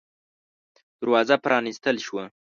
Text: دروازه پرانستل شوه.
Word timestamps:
دروازه 1.01 1.35
پرانستل 1.45 1.97
شوه. 2.05 2.23